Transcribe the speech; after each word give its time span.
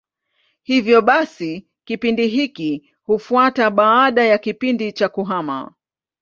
Hivyo 0.61 1.01
basi 1.01 1.67
kipindi 1.83 2.27
hiki 2.27 2.93
hufuata 3.03 3.69
baada 3.69 4.23
ya 4.25 4.37
kipindi 4.37 4.91
cha 4.93 5.09
kuhama. 5.09 5.73